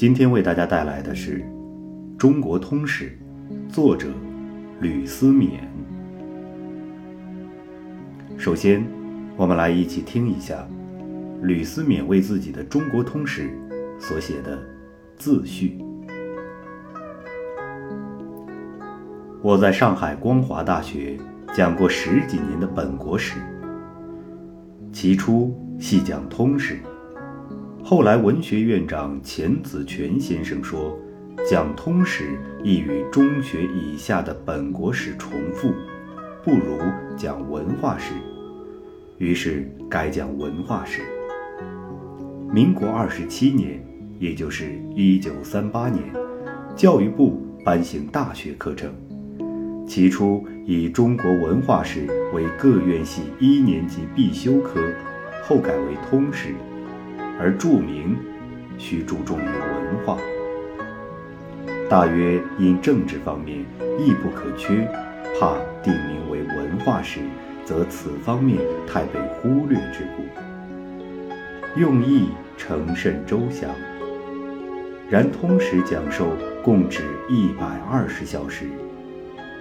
[0.00, 1.40] 今天为大家带来的是
[2.16, 3.14] 《中国通史》，
[3.70, 4.08] 作者
[4.80, 5.58] 吕思勉。
[8.38, 8.82] 首先，
[9.36, 10.66] 我们来一起听一下
[11.42, 13.50] 吕思勉为自己的《中国通史》
[14.00, 14.58] 所写的
[15.18, 15.78] 自序。
[19.42, 21.18] 我在上海光华大学
[21.52, 23.38] 讲过十几年的本国史，
[24.94, 26.78] 起初系讲通史。
[27.90, 30.96] 后来，文学院长钱子泉先生说，
[31.50, 35.72] 讲通史易与中学以下的本国史重复，
[36.44, 36.78] 不如
[37.16, 38.14] 讲文化史，
[39.18, 41.02] 于是改讲文化史。
[42.54, 43.84] 民国二十七年，
[44.20, 46.00] 也就是一九三八年，
[46.76, 48.94] 教育部颁行大学课程，
[49.84, 54.80] 起初以中国文化史为各院系一年级必修科，
[55.42, 56.54] 后改为通史。
[57.42, 58.18] 而著名
[58.76, 60.18] 需注重于文化，
[61.88, 63.64] 大约因政治方面
[63.98, 64.86] 亦不可缺，
[65.40, 67.20] 怕定名为文化史，
[67.64, 71.80] 则此方面太被忽略之故。
[71.80, 73.70] 用意诚甚周详。
[75.08, 78.66] 然通史讲授共只一百二十小时，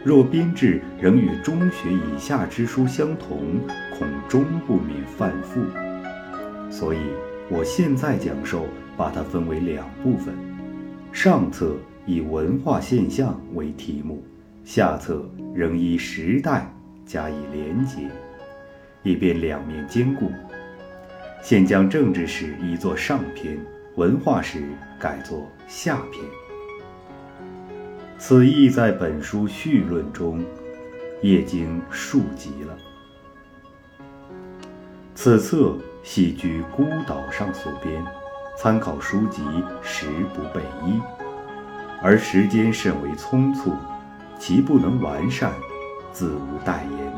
[0.03, 3.61] 若编制仍与中学以下之书相同，
[3.97, 5.61] 恐终不免犯复。
[6.69, 6.97] 所以。
[7.52, 10.36] 我现在讲授，把它分为两部分，
[11.11, 11.75] 上册
[12.06, 14.23] 以文化现象为题目，
[14.64, 16.72] 下册仍依时代
[17.08, 18.08] 加以连结，
[19.02, 20.31] 以便两面兼顾。
[21.41, 23.58] 现将政治史移作上篇，
[23.95, 24.61] 文化史
[25.00, 26.23] 改作下篇。
[28.19, 30.45] 此意在本书序论中，
[31.19, 32.78] 也经述及了。
[35.16, 35.75] 此册。
[36.03, 38.03] 系居孤岛上所编，
[38.58, 39.42] 参考书籍
[39.81, 41.00] 实不备一，
[42.02, 43.73] 而时间甚为匆促，
[44.38, 45.53] 其不能完善，
[46.11, 47.14] 自无待言。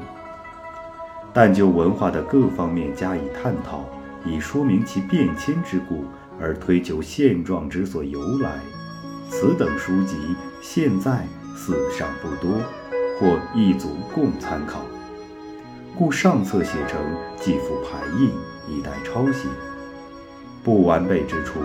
[1.34, 3.86] 但就文化的各方面加以探讨，
[4.26, 6.04] 以说明其变迁之故，
[6.40, 8.60] 而推求现状之所由来，
[9.30, 10.18] 此等书籍
[10.62, 12.60] 现在似尚不多，
[13.18, 14.82] 或一足共参考。
[15.98, 17.00] 故上册写成
[17.38, 18.32] 既附排印，
[18.68, 19.48] 以待抄写。
[20.64, 21.60] 不完备之处，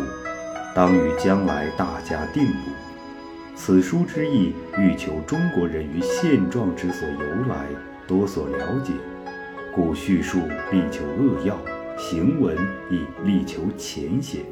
[0.75, 2.71] 当与将来大家定补。
[3.55, 7.67] 此书之意，欲求中国人于现状之所由来
[8.07, 8.93] 多所了解，
[9.75, 11.57] 故叙述力求扼要，
[11.97, 12.57] 行文
[12.91, 14.43] 亦力求浅显，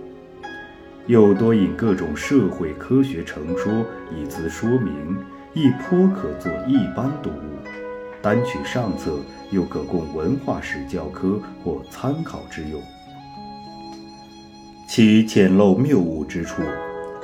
[1.06, 3.85] 又多引各种社会科学成说
[4.17, 5.19] 以资说明，
[5.53, 7.53] 亦颇可作一般读物。
[8.25, 9.19] 单取上册，
[9.51, 12.81] 又可供文化史教科或参考之用。
[14.89, 16.62] 其浅陋谬误之处，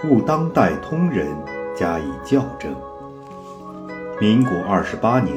[0.04, 1.26] 务当代通人
[1.74, 2.76] 加以校正。
[4.20, 5.34] 民国二十八年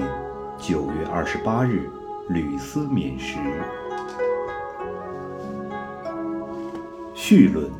[0.58, 1.90] 九月二十八日，
[2.28, 3.38] 吕思勉时。
[7.14, 7.72] 序论：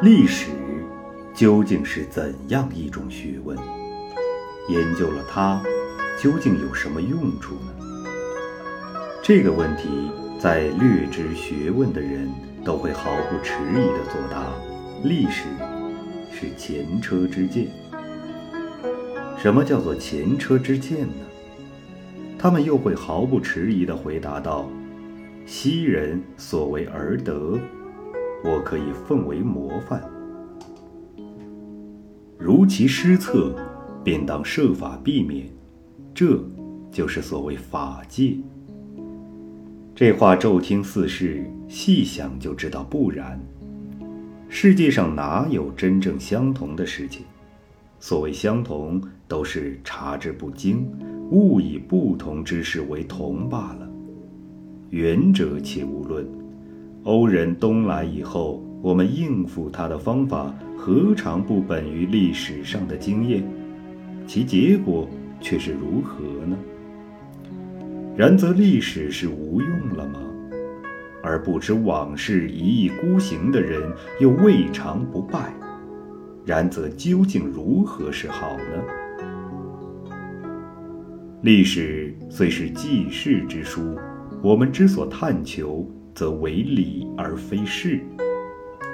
[0.00, 0.52] 历史
[1.34, 3.58] 究竟是怎样一种学问？
[4.68, 5.60] 研究了它。
[6.20, 8.10] 究竟有什么用处呢？
[9.22, 12.28] 这个问题，在略知学问的人
[12.64, 14.52] 都会毫不迟疑地作答：
[15.04, 15.44] 历史
[16.32, 17.68] 是前车之鉴。
[19.36, 21.24] 什么叫做前车之鉴呢？
[22.36, 24.68] 他们又会毫不迟疑地回答道：
[25.46, 27.56] 昔人所为而得，
[28.42, 30.02] 我可以奉为模范。
[32.36, 33.54] 如其失策，
[34.02, 35.48] 便当设法避免。
[36.18, 36.36] 这
[36.90, 38.34] 就是所谓法界。
[39.94, 43.40] 这话骤听似是，细想就知道不然。
[44.48, 47.20] 世界上哪有真正相同的事情？
[48.00, 50.90] 所谓相同，都是察之不精，
[51.30, 53.88] 误以不同之事为同罢了。
[54.90, 56.28] 远者且无论，
[57.04, 63.48] 欧人东来以后，我们应付他的方法，何尝不本于历史上的经验？
[64.26, 65.08] 其结果。
[65.40, 66.56] 却是如何呢？
[68.16, 70.20] 然则历史是无用了吗？
[71.22, 73.82] 而不知往事一意孤行的人
[74.20, 75.52] 又未尝不败。
[76.44, 80.14] 然则究竟如何是好呢？
[81.42, 83.96] 历史虽是记事之书，
[84.42, 88.00] 我们之所探求，则为理而非事。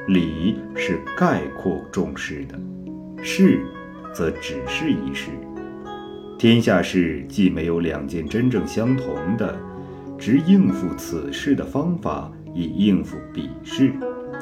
[0.09, 2.61] 理是概括重视的，
[3.23, 3.65] 事
[4.13, 5.31] 则只是一事。
[6.37, 9.57] 天下事既没有两件真正相同的，
[10.19, 13.93] 只应付此事的方法以应付彼事，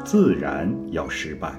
[0.05, 1.53] 自然要失败。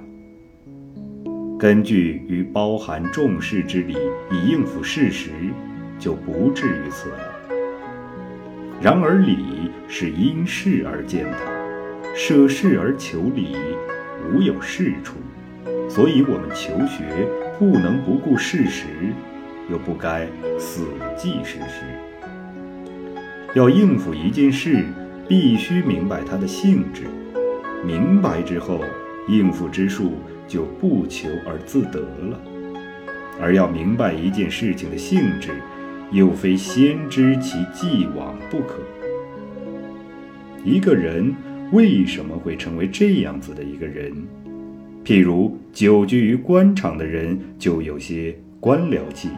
[1.58, 3.96] 根据与包含重视之理
[4.32, 5.30] 以应付事实，
[5.98, 7.34] 就不至于此了。
[8.82, 9.38] 然而理
[9.88, 11.38] 是因事而见的，
[12.14, 13.56] 舍事而求理，
[14.34, 15.16] 无有是处。
[15.88, 17.28] 所以，我们求学
[17.58, 18.88] 不能不顾事实，
[19.69, 20.27] 又不该
[20.60, 20.86] 死
[21.18, 21.86] 记事实。
[23.56, 24.83] 要应付一件事，
[25.27, 27.04] 必须明白它的性质。
[27.86, 28.80] 明白之后，
[29.27, 30.13] 应付之术
[30.48, 32.42] 就不求而自得了。
[33.42, 35.51] 而要明白一件事情的性质，
[36.12, 38.80] 又非先知其既往不可。
[40.63, 41.33] 一个人
[41.71, 44.13] 为什么会成为这样子的一个人？
[45.04, 49.30] 譬如久居于官场的人，就有些官僚气；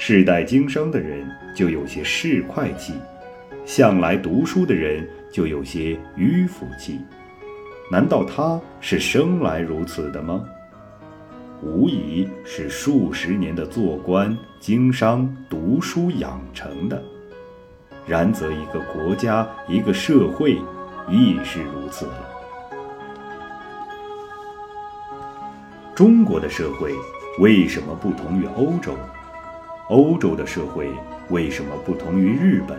[0.00, 2.92] 世代经商的人，就有些市侩气；
[3.66, 7.00] 向来读书的人，就有些迂腐气。
[7.90, 10.44] 难道他是生来如此的吗？
[11.60, 17.02] 无疑是数十年的做官、经商、读书养成的。
[18.06, 20.52] 然则一个国家、一个社会
[21.10, 22.30] 亦是如此了。
[25.92, 26.94] 中国的社会
[27.40, 28.94] 为什么不同于欧洲？
[29.88, 30.90] 欧洲的社会
[31.30, 32.78] 为什么不同于日本？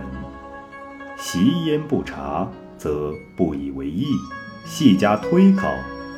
[1.17, 2.47] 习焉不察，
[2.77, 4.05] 则不以为意。
[4.63, 5.73] 细加推考，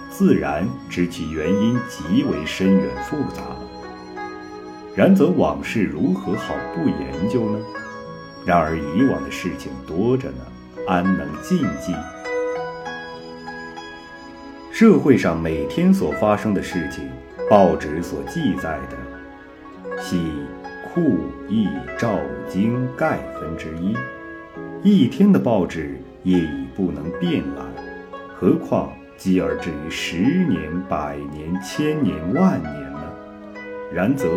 [0.10, 3.42] 自然知其原因极为深远复杂。
[4.94, 7.60] 然则往事如何好不研究呢？
[8.46, 10.44] 然而以往的事情多着呢，
[10.90, 11.96] 安能尽记？
[14.74, 17.10] 社会上每天所发生的事情，
[17.50, 20.18] 报纸所记载的，系
[20.94, 23.96] 库易照经概分之一。
[24.84, 27.66] 一天的报纸也已不能遍览。
[28.36, 33.00] 何况积而至于十年、百年、千年、万年呢？
[33.94, 34.28] 然则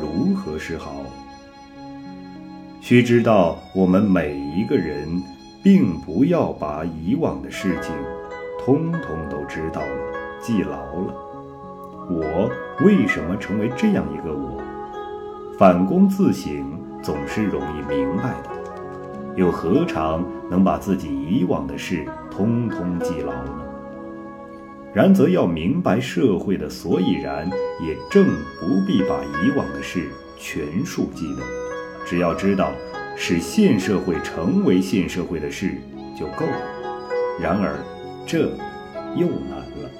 [0.00, 1.04] 如何是好？
[2.80, 5.22] 须知道，我们每一个人，
[5.62, 7.94] 并不要把以往的事情，
[8.58, 9.88] 通通都知道了、
[10.40, 11.14] 记牢了。
[12.08, 12.50] 我
[12.84, 14.59] 为什么成为这样一个我？
[15.60, 16.64] 反躬自省，
[17.02, 18.48] 总是容易明白的。
[19.36, 23.62] 又何尝能把自己以往的事通通记牢呢？
[24.94, 27.46] 然则要明白社会的所以然，
[27.86, 28.24] 也正
[28.58, 30.08] 不必把以往的事
[30.38, 31.42] 全数记得，
[32.06, 32.72] 只要知道
[33.14, 35.74] 使现社会成为现社会的事
[36.18, 36.56] 就够了。
[37.38, 37.76] 然而
[38.26, 38.48] 这
[39.14, 39.90] 又难了。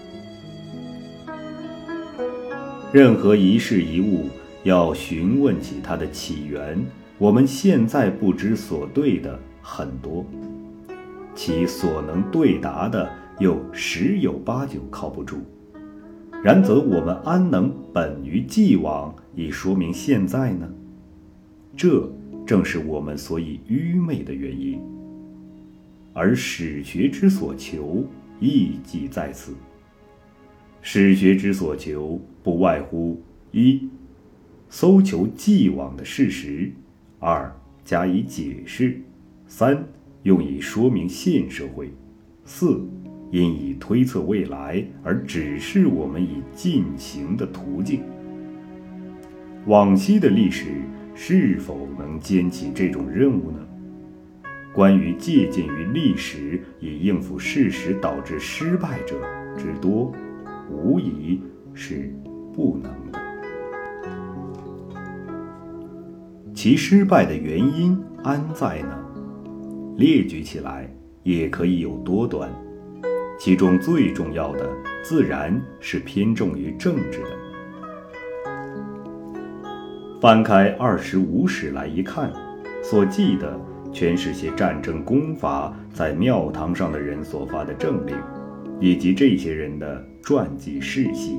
[2.95, 4.31] 任何一事一物，
[4.63, 6.79] 要询问起它的起源。
[7.19, 10.25] 我们现在不知所对的很多，
[11.35, 15.39] 其所能对答的又十有八九靠不住。
[16.43, 20.67] 然则我们安能本于既往以说明现在呢？
[21.77, 22.11] 这
[22.47, 24.81] 正是我们所以愚昧的原因。
[26.15, 28.03] 而史学之所求，
[28.41, 29.53] 亦即在此。
[30.81, 33.23] 史学之所求，不外乎
[33.53, 33.89] 一，
[34.71, 36.71] 搜求既往的事实。
[37.19, 38.99] 二加以解释，
[39.47, 39.85] 三
[40.23, 41.91] 用以说明现社会，
[42.47, 42.81] 四
[43.31, 48.01] 因以推测未来而指示我们以进行的途径。
[49.67, 50.67] 往昔的历史
[51.15, 53.59] 是否能肩起这种任务呢？
[54.73, 59.21] 关于借鉴于历史以应付事实导致失败者
[59.59, 60.13] 之多，
[60.71, 61.43] 无疑
[61.75, 62.11] 是
[62.55, 63.20] 不能的。
[66.63, 68.95] 其失败的原因安在呢？
[69.97, 70.87] 列举起来
[71.23, 72.51] 也可以有多端，
[73.39, 74.69] 其中最重要的
[75.03, 77.31] 自然是偏重于政治的。
[80.21, 82.31] 翻开二十五史来一看，
[82.83, 83.59] 所记的
[83.91, 88.15] 全是些战争功法在庙堂上的人所发的政令，
[88.79, 91.39] 以及这些人的传记事迹。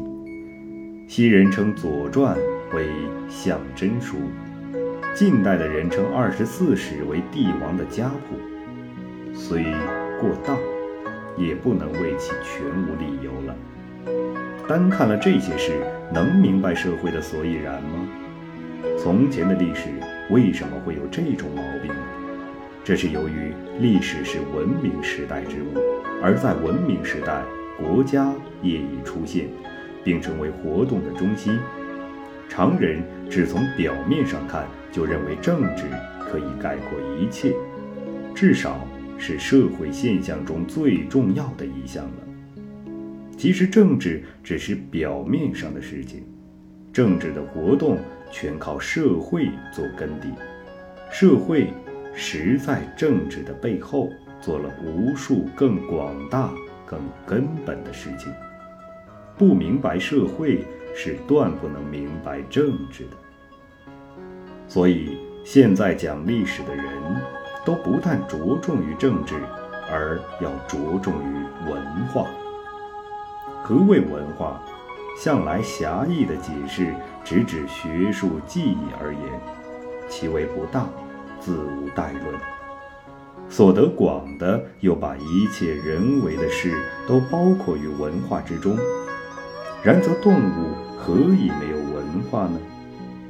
[1.08, 2.36] 昔人称《左传》
[2.76, 2.88] 为
[3.30, 4.18] 象征书。
[5.14, 8.38] 近代的人称二十四史为帝王的家谱，
[9.34, 9.64] 虽
[10.20, 10.58] 过当，
[11.38, 13.56] 也不能为其全无理由了。
[14.70, 15.74] 单看了这些事，
[16.14, 18.08] 能明白社会的所以然吗？
[18.98, 19.90] 从前的历史
[20.30, 21.92] 为什么会有这种毛病？
[22.82, 25.78] 这是由于历史是文明时代之物，
[26.24, 27.44] 而在文明时代，
[27.78, 29.50] 国家业已出现，
[30.06, 31.60] 并成为活动的中心。
[32.52, 34.68] 常人只从表面上看。
[34.92, 35.86] 就认为政治
[36.20, 37.54] 可以概括一切，
[38.36, 38.86] 至少
[39.18, 42.12] 是社会现象中最重要的一项了。
[43.38, 46.26] 其实政治只是表面上的事情，
[46.92, 48.00] 政治的活动
[48.34, 50.28] 全靠社会做根底，
[51.10, 51.70] 社会
[52.14, 56.52] 实在政治的背后做了无数更广大、
[56.86, 58.30] 更根本的事情。
[59.38, 63.18] 不明白社会，是断不能明白政治的。
[64.68, 66.86] 所以，现在讲历史的人，
[67.66, 69.36] 都不但着重于政治，
[69.90, 72.28] 而要着重于文化。
[73.64, 74.62] 何谓文化？
[75.20, 79.22] 向来狭义的解释，只指学术技艺而言，
[80.10, 80.90] 其为不当，
[81.40, 82.34] 自无待论。
[83.50, 86.74] 所得广的，又把一切人为的事
[87.08, 88.76] 都包括于文化之中。
[89.84, 92.60] 然则动物何以没有文化呢？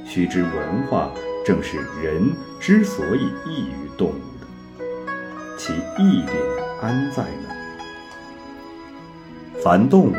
[0.05, 0.51] 须知文
[0.89, 1.11] 化。
[1.43, 2.29] 正是人
[2.59, 4.45] 之所以异于动物的，
[5.57, 6.35] 其异点
[6.79, 7.49] 安在呢？
[9.63, 10.13] 凡动物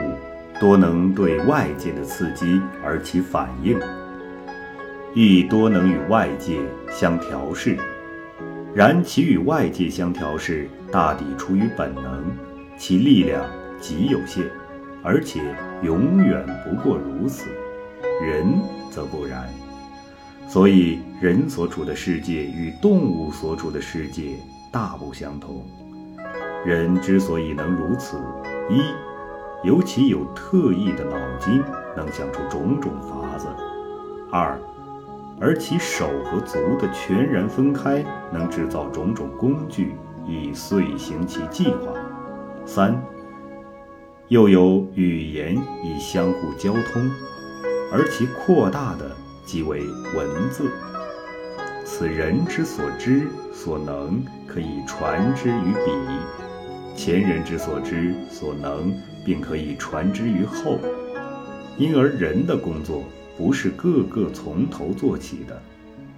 [0.59, 3.79] 多能对外界的刺激而起反应，
[5.15, 6.59] 亦多能与外界
[6.91, 7.79] 相调适。
[8.75, 12.25] 然其与外界相调适，大抵出于本能，
[12.77, 13.49] 其力量
[13.81, 14.51] 极有限，
[15.05, 15.41] 而且
[15.83, 17.49] 永远不过如此。
[18.23, 18.47] 人
[18.91, 19.49] 则不然。
[20.49, 24.37] 所以，人所处的世界与动物所处的世界
[24.71, 25.65] 大不相同。
[26.65, 28.17] 人之所以能如此，
[28.69, 28.83] 一，
[29.67, 31.63] 由其有特异的脑筋，
[31.97, 33.47] 能想出种种法子；
[34.31, 34.59] 二，
[35.41, 39.97] 而其手和足的全然分开，能制造种种工具，
[40.27, 41.95] 以遂行其计划；
[42.67, 43.03] 三，
[44.33, 47.11] 又有语言以相互交通，
[47.93, 49.15] 而其扩大的。
[49.45, 49.83] 即为
[50.17, 50.71] 文字，
[51.85, 55.93] 此人之所知所能，可以传之于彼；
[56.97, 60.79] 前人之所知所能，并可以传之于后。
[61.77, 63.05] 因而人的工作
[63.37, 65.61] 不是个个从头做起的，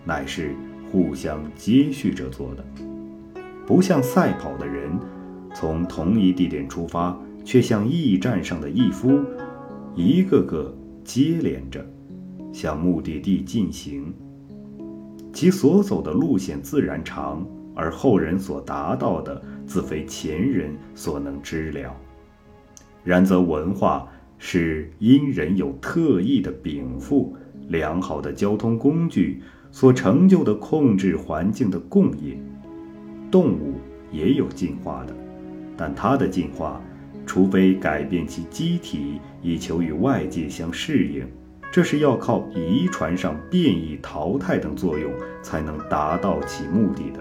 [0.05, 0.55] 乃是
[0.93, 2.65] 互相接续着做的。
[3.67, 4.97] 不像赛跑的人，
[5.53, 9.21] 从同一地点出发，却像驿站上的驿夫，
[9.95, 10.75] 一个个
[11.05, 11.85] 接连着。
[12.53, 14.15] 向目的地进行，
[15.33, 21.93] 其所走的路线自然长，而后人所达到的自非前人所能知了。
[23.03, 24.09] 然则文化
[24.39, 27.37] 是因人有特异的禀赋、
[27.67, 32.39] 良好的交通工具所成就的控制环境的共业。
[33.33, 33.75] 动物
[34.13, 35.17] 也有进化的，
[35.77, 36.81] 但它的进化，
[37.27, 41.27] 除非改变其机体以求与外界相适应。
[41.73, 45.13] 这是要靠遗传上变异、淘汰等作用
[45.43, 47.21] 才能达到其目的的，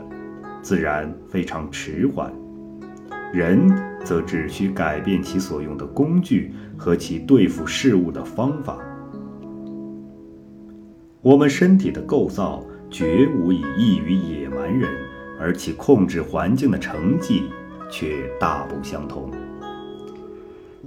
[0.62, 2.32] 自然非常迟缓。
[3.34, 3.68] 人
[4.04, 8.78] 则只需改变其所用的工具和其对付事物的方法。
[11.22, 14.88] 我们身体的构造绝无以异于野蛮人，
[15.40, 17.46] 而其控制环境的成绩
[17.90, 19.32] 却大不相同。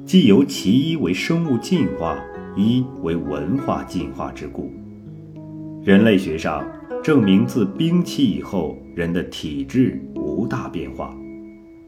[0.06, 2.16] 既由其一为生物进化。
[2.58, 4.72] 一为文化进化之故。
[5.84, 6.66] 人类学上
[7.02, 11.14] 证明，自冰期以后，人的体质无大变化。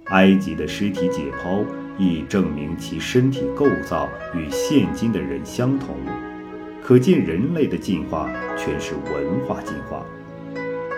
[0.08, 1.64] 埃及的尸体解剖
[1.98, 5.96] 亦证明其身体构造与现今的人相同。
[6.82, 10.04] 可见，人类的进化全是文化进化。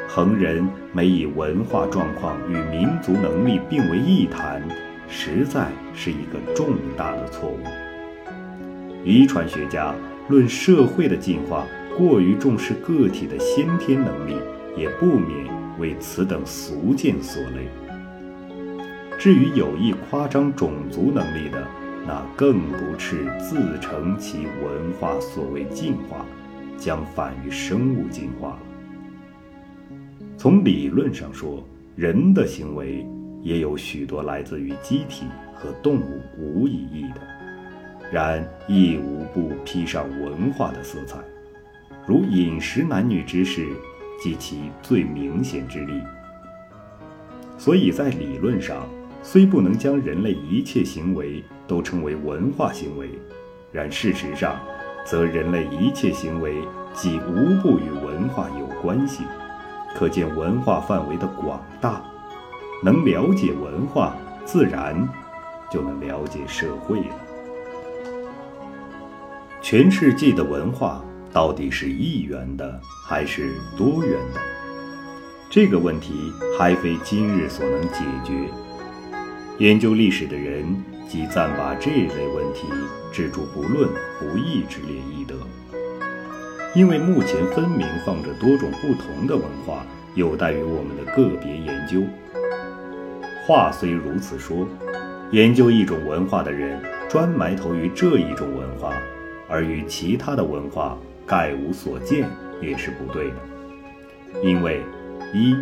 [0.09, 4.61] 恒人没以文化状况与民族能力并为一谈，
[5.09, 7.59] 实在是一个重大的错误。
[9.05, 9.95] 遗传学家
[10.29, 11.67] 论社会的进化，
[11.97, 14.35] 过于重视个体的先天能力，
[14.77, 15.47] 也不免
[15.79, 17.67] 为此等俗见所累。
[19.19, 21.67] 至于有意夸张种族能力的，
[22.07, 26.25] 那更不啻自成其文化所谓进化，
[26.79, 28.59] 将反于生物进化了。
[30.39, 31.63] 从理论上说，
[31.97, 33.07] 人的行为
[33.43, 35.27] 也有许多来自于机体
[35.61, 37.21] 和动物无意义的。
[38.11, 41.19] 然亦无不披上文化的色彩，
[42.07, 43.65] 如饮食男女之事，
[44.21, 46.03] 即其最明显之例。
[47.57, 48.89] 所以在理论上，
[49.23, 53.11] 虽不能将人类一切行为都称为文化行为，
[53.71, 54.59] 然事实上，
[55.05, 56.57] 则人类一切行为
[56.93, 59.23] 即无不与文化有关系。
[59.95, 62.03] 可见文化范围的广大，
[62.83, 65.09] 能了解文化，自然
[65.71, 67.15] 就能了解社会了。
[69.63, 74.41] 全世界的文化到底是一元的还是多元的？
[75.51, 78.33] 这个问题还非今日所能解决。
[79.59, 80.65] 研究历史的人
[81.09, 82.67] 即暂把这类问题
[83.13, 85.35] 置诸不论不义之列亦得。
[86.75, 89.85] 因为目前分明放着多种不同的文化，
[90.15, 92.01] 有待于我们的个别研究。
[93.45, 94.67] 话虽如此说，
[95.33, 98.93] 研究一种文化的人专埋头于这一种文化，
[99.49, 102.29] 而与其他的文化概无所见，
[102.61, 103.37] 也是不对的。
[104.43, 104.83] 因为
[105.33, 105.55] 一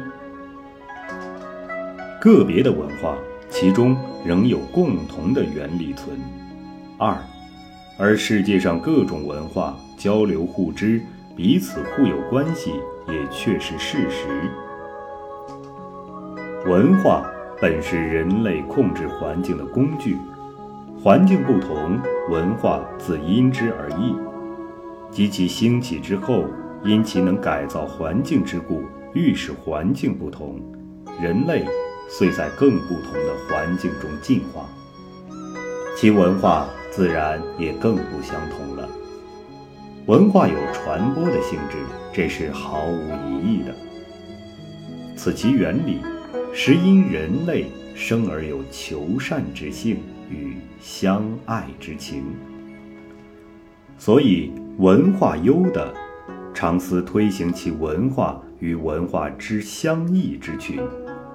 [2.20, 3.16] 个别的文化，
[3.50, 6.16] 其中仍有共同的原理存；
[6.98, 7.16] 二，
[7.98, 9.76] 而世界上各种文化。
[9.98, 11.02] 交流互知，
[11.34, 12.70] 彼此互有关系，
[13.08, 14.28] 也确是事实。
[16.68, 17.28] 文化
[17.60, 20.16] 本是人类控制环境的工具，
[21.02, 21.98] 环境不同，
[22.30, 24.14] 文化自因之而异。
[25.10, 26.44] 及其兴起之后，
[26.84, 30.60] 因其能改造环境之故，欲使环境不同，
[31.20, 31.64] 人类
[32.08, 34.68] 遂在更不同的环境中进化，
[35.96, 38.88] 其文化自然也更不相同了。
[40.06, 41.76] 文化有传播的性质，
[42.12, 43.74] 这是毫无疑义的。
[45.16, 46.00] 此其原理，
[46.52, 49.98] 实因人类生而有求善之性
[50.30, 52.22] 与相爱之情。
[53.96, 55.92] 所以文化优的，
[56.54, 60.80] 常思推行其文化与文化之相异之群，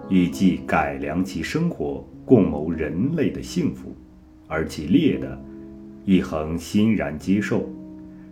[0.09, 3.89] 以即改良其生活，共谋人类的幸福；
[4.47, 5.41] 而其劣的，
[6.05, 7.69] 亦恒欣然接受。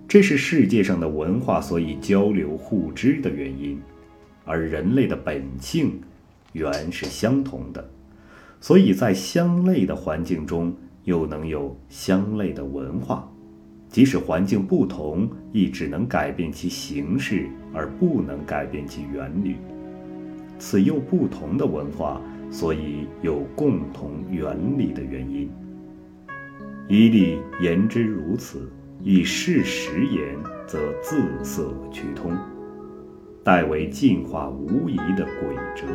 [0.08, 3.80] 这是世界上的文化所以交流互知的原因，
[4.44, 6.01] 而人类的本性
[6.53, 7.89] 原是相同的，
[8.60, 13.29] 所以在相类的环境中又能有相类的文化，
[13.89, 19.55] 即使环境不同，亦只能改变其形式，而不能改变其原理。
[20.60, 25.50] 此又不同的文化，所以有共同原理的原因。
[26.88, 28.72] 一例言之如此。
[29.03, 32.37] 以事实言，则自色趋通，
[33.44, 35.87] 代为进化无疑的轨辙。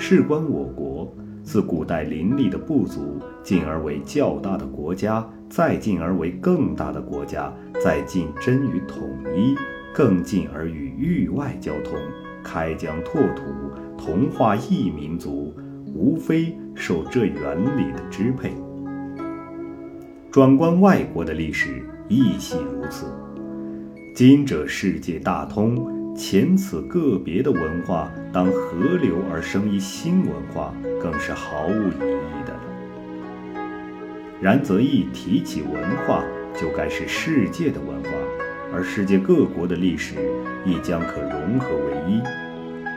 [0.00, 9.02] 事关我国，自古代林立的部族，进而为较大的国家，再进而为更大的国家，再进臻于统
[9.36, 9.56] 一，
[9.92, 11.94] 更进而与域外交通，
[12.44, 13.42] 开疆拓土，
[13.98, 15.52] 同化异民族，
[15.92, 18.54] 无非受这原理的支配。
[20.30, 23.06] 转观外国的历史，亦系如此。
[24.14, 32.60] 今者世界大通，前此个别的文化当合流而生一新文化，更是毫无疑义的了。
[34.40, 36.24] 然则一提起文化，
[36.60, 38.10] 就该是世界的文化，
[38.74, 40.16] 而世界各国的历史
[40.66, 42.20] 亦将可融合为一。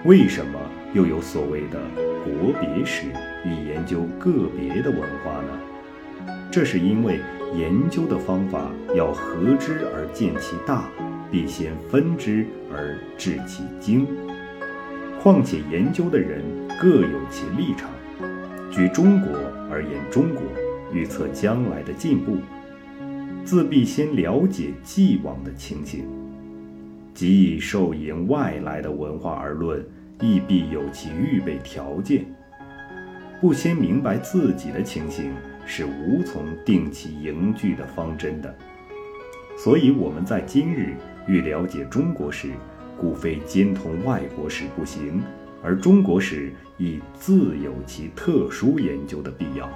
[0.04, 0.60] 为什么
[0.92, 1.80] 又有所谓的
[2.24, 3.06] 国别史，
[3.46, 6.34] 以研究个别的文化呢？
[6.52, 7.20] 这是因为
[7.54, 10.90] 研究的方法要合之而见其大，
[11.32, 14.06] 必先分之而治其精。
[15.22, 16.44] 况且研究的人
[16.80, 17.90] 各有其立场。
[18.70, 19.30] 举中国
[19.72, 20.44] 而言，中国
[20.94, 22.38] 预测将来的进步，
[23.46, 26.02] 自必先了解既往的情形；
[27.14, 29.84] 即以受迎外来的文化而论，
[30.20, 32.26] 亦必有其预备条件。
[33.40, 35.32] 不先明白自己的情形。
[35.64, 38.54] 是无从定其凝聚的方针的，
[39.56, 40.96] 所以我们在今日
[41.28, 42.50] 欲了解中国史，
[42.98, 45.22] 故非兼通外国史不行，
[45.64, 49.70] 而中国史亦自有其特殊研究的必要。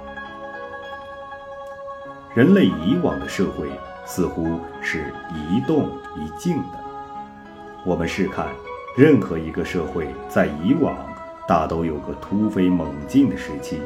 [2.34, 3.66] 人类以往的社会
[4.04, 6.84] 似乎是一动一静的，
[7.84, 8.48] 我们试看，
[8.96, 10.94] 任何一个社会在以往
[11.48, 13.78] 大都有个突飞猛进的时期。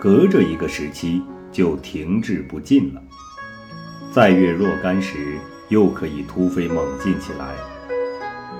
[0.00, 3.02] 隔着一个时期就停滞不进了，
[4.10, 5.38] 再越若干时
[5.70, 7.54] 又可以突飞猛进起来，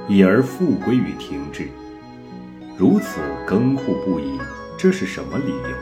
[0.08, 1.66] 已而复归于停滞，
[2.78, 4.38] 如此更互不已。
[4.78, 5.76] 这是什么理由？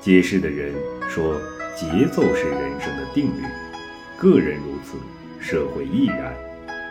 [0.00, 0.74] 解释的人
[1.08, 1.40] 说，
[1.76, 3.44] 节奏是人生的定律，
[4.18, 4.98] 个人如此，
[5.38, 6.34] 社会亦然，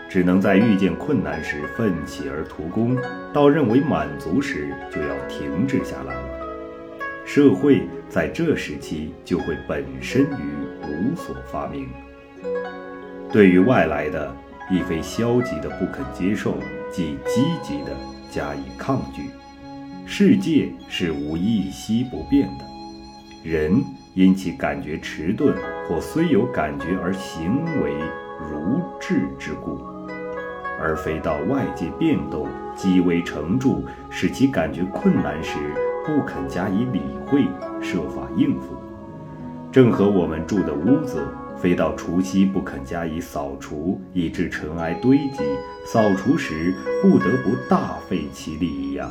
[0.10, 2.98] 只能在遇见困难时奋起而图功，
[3.34, 6.30] 到认为满足时就要停滞下来了。
[7.26, 11.90] 社会在这时期就会本身于无所发明。
[13.32, 14.30] 对于外来的，
[14.70, 16.56] 亦非消极的不肯接受，
[16.92, 17.96] 即积极的
[18.30, 19.30] 加以抗拒。
[20.06, 22.66] 世界是无一息不变的，
[23.50, 23.82] 人
[24.16, 25.56] 因其感觉迟钝，
[25.88, 27.94] 或虽有感觉而行为
[28.52, 29.80] 如滞之故，
[30.78, 35.56] 而非到外界变动极为成著，使其感觉困难时。
[36.04, 37.44] 不肯加以理会，
[37.80, 38.76] 设法应付。
[39.72, 41.24] 正和我们住的屋子，
[41.62, 45.44] 非到除夕不肯加以扫除，以致尘埃堆积，
[45.86, 49.10] 扫除时不得不大费其力一样。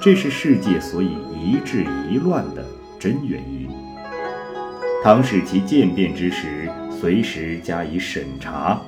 [0.00, 2.64] 这是世界所以一治一乱的
[2.98, 3.68] 真原因。
[5.04, 8.80] 倘使其渐变之时，随时加以审查，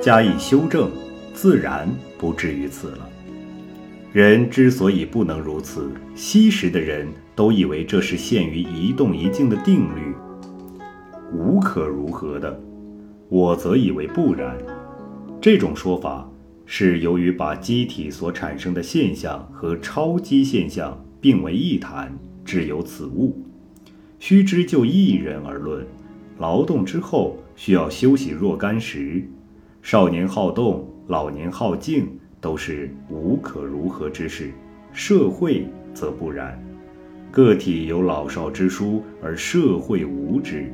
[0.00, 0.88] 加以修正，
[1.34, 3.08] 自然不至于此了。
[4.12, 10.14] 人之所以不能如此，昔时的人都以为这是限于一动一静的定律，
[11.32, 12.60] 无可如何的。
[13.28, 14.56] 我则以为不然。
[15.40, 16.28] 这种说法
[16.66, 22.12] 是由于把机体所产生的现象和超机现象并为一谈，
[22.44, 23.36] 只有此物。
[24.18, 25.86] 须知就一人而论，
[26.38, 29.22] 劳动之后需要休息若干时，
[29.82, 32.06] 少年好动，老年好静。
[32.42, 34.50] 都是无可如何之事，
[34.94, 36.58] 社会则不然。
[37.30, 40.72] 个体有老少之殊，而社会无之。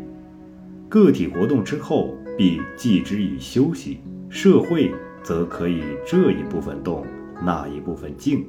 [0.89, 7.05] 个体活动之后，必继之以休息；社会则可以这一部分动，
[7.45, 8.45] 那一部分静。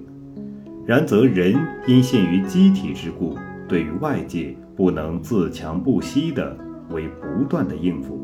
[0.86, 1.56] 然则人
[1.88, 3.36] 因限于机体之故，
[3.68, 6.56] 对于外界不能自强不息的
[6.92, 8.24] 为不断的应付。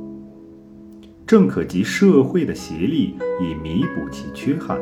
[1.25, 4.79] 正可及社会的协力以弥补其缺憾，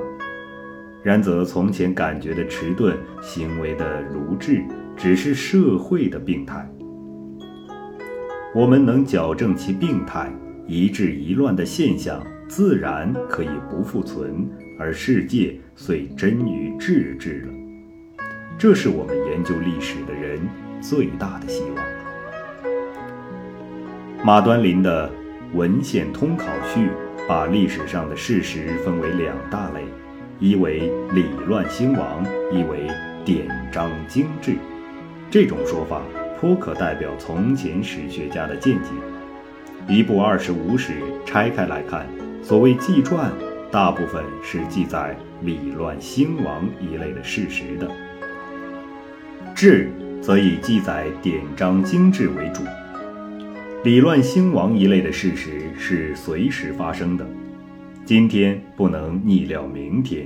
[1.01, 4.61] 然则从前感觉的迟钝，行为的如滞，
[4.97, 6.69] 只是社会的病态。
[8.53, 10.31] 我们能矫正其病态，
[10.67, 17.53] 一治一乱的现象，自然可以不复存，而世界遂臻于治治了。
[18.57, 20.39] 这是我们研究历史的人
[20.81, 21.85] 最大的希望。
[24.23, 25.09] 马端林的。
[25.53, 26.87] 文献通考序
[27.27, 29.83] 把历史上的事实分为两大类，
[30.39, 32.87] 一为理乱兴亡，一为
[33.25, 34.53] 典章精制。
[35.29, 36.01] 这种说法
[36.41, 38.89] 颇可代表从前史学家的见解。
[39.87, 42.07] 一部二十五史拆开来看，
[42.41, 43.31] 所谓纪传，
[43.71, 47.85] 大部分是记载礼乱兴亡一类的事实的；
[49.53, 52.63] 志则以记载典章精制为主。
[53.83, 57.27] 礼乱兴亡一类的事实是随时发生的，
[58.03, 60.25] 今天不能逆料明天；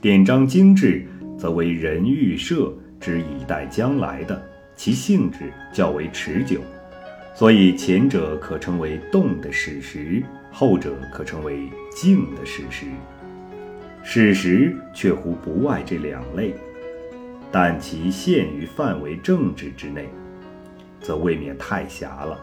[0.00, 1.06] 典章精制
[1.38, 4.42] 则为人预设之以待将来的，
[4.74, 6.60] 其性质较为持久，
[7.34, 12.86] 所以前者可称为动的史实，后者可称为静的史实。
[14.02, 16.54] 史实却乎不外这两类，
[17.52, 20.08] 但其限于范围政治之内，
[21.00, 22.36] 则未免太狭了。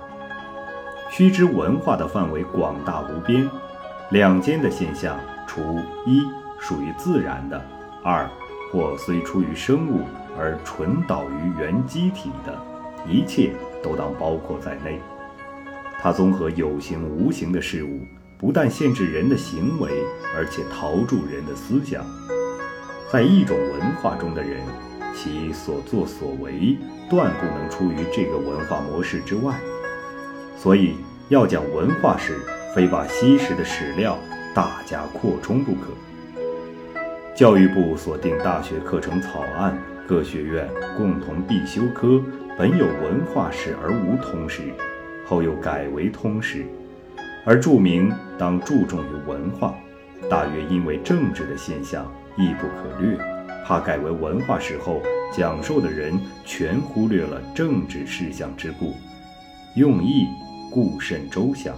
[1.12, 3.46] 须知文化的范围广大无边，
[4.12, 6.22] 两间的现象，除一
[6.60, 7.62] 属于自然的，
[8.04, 8.30] 二
[8.72, 10.02] 或虽出于生物
[10.38, 12.58] 而纯导于原机体的，
[13.08, 13.52] 一切
[13.84, 15.00] 都当包括在内。
[16.02, 18.02] 它综合有形无形的事物，
[18.38, 19.92] 不但限制人的行为，
[20.36, 22.06] 而且陶铸人的思想。
[23.12, 24.62] 在一种文化中的人，
[25.16, 26.78] 其所作所为，
[27.10, 29.60] 断不能出于这个文化模式之外。
[30.56, 30.96] 所以
[31.28, 32.40] 要讲文化史，
[32.76, 34.18] 非把昔时的史料
[34.54, 35.88] 大加扩充不可。
[37.40, 39.74] 教育部所定大学课程草案，
[40.06, 42.22] 各学院共同必修科，
[42.58, 44.64] 本有文化史而无通史，
[45.26, 46.66] 后又改为通史，
[47.46, 49.74] 而注明当注重于文化，
[50.30, 53.18] 大约因为政治的现象亦不可略，
[53.66, 55.02] 怕改为文化史后
[55.34, 58.94] 讲授的人全忽略了政治事项之故，
[59.78, 60.26] 用意。
[60.70, 61.74] 故甚周详。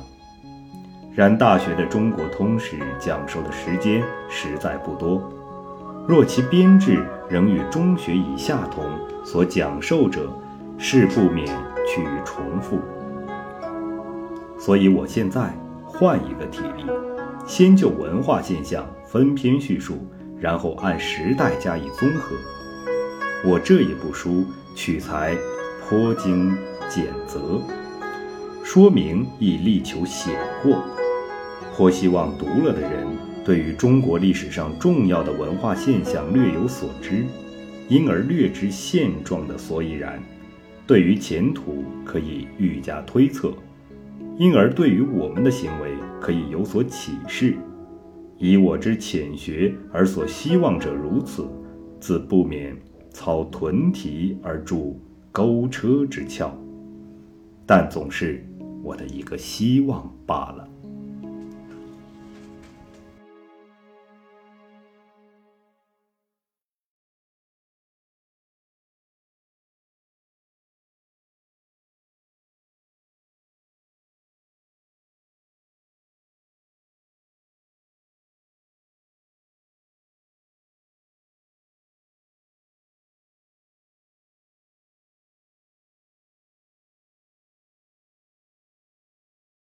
[1.14, 5.32] 然大学的中国通史讲授的时间实在不多，
[6.08, 8.84] 若其编制仍与中学以下同，
[9.24, 10.30] 所讲授者
[10.78, 11.48] 是不免
[11.88, 12.80] 趋于重复。
[14.60, 16.86] 所以我现在换一个体例，
[17.46, 20.06] 先就文化现象分篇叙述，
[20.40, 22.36] 然后按时代加以综合。
[23.46, 24.44] 我这一部书
[24.76, 25.36] 取材
[25.88, 26.58] 颇经
[26.90, 27.62] 简择。
[28.64, 30.84] 说明亦力求显过，
[31.74, 33.08] 或希望读了的人
[33.44, 37.26] 对于中国历史上重要的文化现象略有所知，
[37.90, 40.22] 因而略知现状的所以然，
[40.86, 43.54] 对于前途可以愈加推测，
[44.38, 47.56] 因而对于我们的行为可以有所启示。
[48.38, 51.48] 以我之浅学而所希望者如此，
[52.00, 52.76] 自不免
[53.10, 54.96] 操屯蹄而著
[55.32, 56.52] 钩车之窍，
[57.66, 58.46] 但总是。
[58.84, 60.68] 我的一个希望罢了。